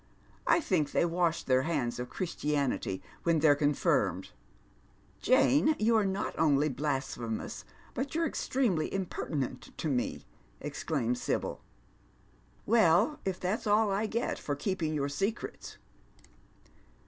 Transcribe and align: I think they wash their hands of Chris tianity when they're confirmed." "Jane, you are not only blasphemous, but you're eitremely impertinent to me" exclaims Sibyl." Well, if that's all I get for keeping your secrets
I 0.47 0.59
think 0.61 0.93
they 0.93 1.05
wash 1.05 1.43
their 1.43 1.61
hands 1.61 1.99
of 1.99 2.09
Chris 2.09 2.33
tianity 2.33 3.03
when 3.21 3.37
they're 3.37 3.53
confirmed." 3.53 4.31
"Jane, 5.19 5.75
you 5.77 5.95
are 5.95 6.07
not 6.07 6.33
only 6.39 6.69
blasphemous, 6.69 7.65
but 7.93 8.15
you're 8.15 8.27
eitremely 8.31 8.89
impertinent 8.91 9.77
to 9.77 9.87
me" 9.89 10.25
exclaims 10.59 11.21
Sibyl." 11.21 11.61
Well, 12.65 13.19
if 13.25 13.39
that's 13.39 13.67
all 13.67 13.91
I 13.91 14.07
get 14.07 14.39
for 14.39 14.55
keeping 14.55 14.95
your 14.95 15.07
secrets 15.07 15.77